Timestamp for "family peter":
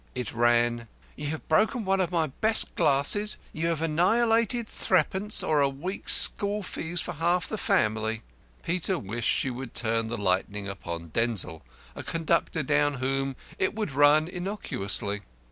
7.59-8.97